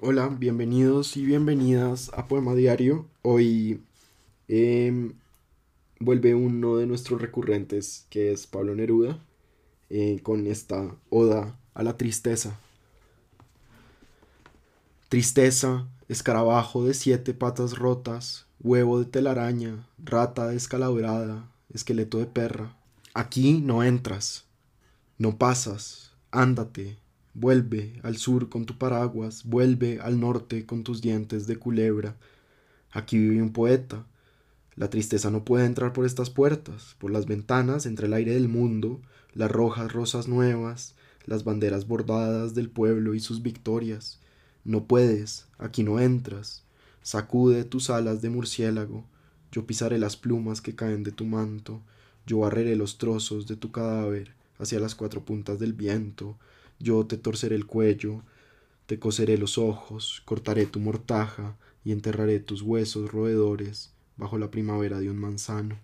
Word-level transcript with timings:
Hola, 0.00 0.28
bienvenidos 0.28 1.16
y 1.16 1.26
bienvenidas 1.26 2.12
a 2.14 2.28
Poema 2.28 2.54
Diario. 2.54 3.08
Hoy 3.22 3.82
em, 4.46 5.14
vuelve 5.98 6.36
uno 6.36 6.76
de 6.76 6.86
nuestros 6.86 7.20
recurrentes, 7.20 8.06
que 8.08 8.30
es 8.30 8.46
Pablo 8.46 8.76
Neruda, 8.76 9.18
eh, 9.90 10.20
con 10.22 10.46
esta 10.46 10.94
oda 11.10 11.58
a 11.74 11.82
la 11.82 11.96
tristeza. 11.96 12.60
Tristeza, 15.08 15.88
escarabajo 16.08 16.84
de 16.84 16.94
siete 16.94 17.34
patas 17.34 17.76
rotas, 17.76 18.46
huevo 18.60 19.00
de 19.00 19.06
telaraña, 19.06 19.84
rata 19.98 20.46
descalabrada, 20.46 21.50
esqueleto 21.74 22.18
de 22.18 22.26
perra. 22.26 22.76
Aquí 23.14 23.60
no 23.60 23.82
entras, 23.82 24.46
no 25.18 25.38
pasas, 25.38 26.12
ándate, 26.30 26.98
Vuelve 27.40 28.00
al 28.02 28.16
sur 28.16 28.48
con 28.48 28.66
tu 28.66 28.78
paraguas, 28.78 29.44
vuelve 29.44 30.00
al 30.00 30.18
norte 30.18 30.66
con 30.66 30.82
tus 30.82 31.00
dientes 31.00 31.46
de 31.46 31.54
culebra. 31.56 32.16
Aquí 32.90 33.16
vive 33.16 33.40
un 33.40 33.52
poeta. 33.52 34.04
La 34.74 34.90
tristeza 34.90 35.30
no 35.30 35.44
puede 35.44 35.64
entrar 35.64 35.92
por 35.92 36.04
estas 36.04 36.30
puertas, 36.30 36.96
por 36.98 37.12
las 37.12 37.26
ventanas, 37.26 37.86
entre 37.86 38.08
el 38.08 38.14
aire 38.14 38.34
del 38.34 38.48
mundo, 38.48 39.00
las 39.34 39.52
rojas 39.52 39.92
rosas 39.92 40.26
nuevas, 40.26 40.96
las 41.26 41.44
banderas 41.44 41.86
bordadas 41.86 42.56
del 42.56 42.70
pueblo 42.70 43.14
y 43.14 43.20
sus 43.20 43.40
victorias. 43.40 44.18
No 44.64 44.86
puedes, 44.86 45.46
aquí 45.58 45.84
no 45.84 46.00
entras. 46.00 46.64
Sacude 47.02 47.62
tus 47.62 47.88
alas 47.88 48.20
de 48.20 48.30
murciélago. 48.30 49.04
Yo 49.52 49.64
pisaré 49.64 49.98
las 49.98 50.16
plumas 50.16 50.60
que 50.60 50.74
caen 50.74 51.04
de 51.04 51.12
tu 51.12 51.24
manto. 51.24 51.82
Yo 52.26 52.40
barreré 52.40 52.74
los 52.74 52.98
trozos 52.98 53.46
de 53.46 53.54
tu 53.54 53.70
cadáver 53.70 54.34
hacia 54.58 54.80
las 54.80 54.96
cuatro 54.96 55.24
puntas 55.24 55.60
del 55.60 55.72
viento. 55.72 56.36
Yo 56.80 57.06
te 57.06 57.16
torceré 57.18 57.56
el 57.56 57.66
cuello, 57.66 58.22
te 58.86 58.98
coseré 58.98 59.38
los 59.38 59.58
ojos, 59.58 60.22
cortaré 60.24 60.66
tu 60.66 60.80
mortaja 60.80 61.56
y 61.84 61.92
enterraré 61.92 62.40
tus 62.40 62.62
huesos 62.62 63.10
roedores 63.12 63.94
bajo 64.16 64.38
la 64.38 64.50
primavera 64.50 65.00
de 65.00 65.10
un 65.10 65.18
manzano. 65.18 65.78